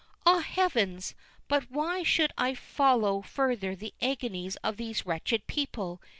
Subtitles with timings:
[0.25, 1.13] Ah, Heavens!
[1.47, 6.01] but why should I follow further the agonies of these wretched people.